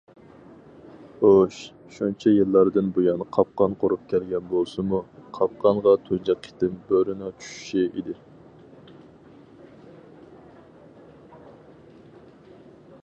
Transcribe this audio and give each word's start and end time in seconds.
ئۇ 1.19 1.29
شۇنچە 1.97 2.31
يىللاردىن 2.35 2.87
بۇيان 2.95 3.19
قاپقان 3.35 3.75
قۇرۇپ 3.83 4.07
كەلگەن 4.13 4.47
بولسىمۇ، 4.53 5.01
قاپقانغا 5.37 5.93
تۇنجى 6.07 6.35
قېتىم 6.47 6.79
بۆرىنىڭ 6.91 7.35
چۈشۈشى 7.43 7.87
ئىدى. 7.89 8.15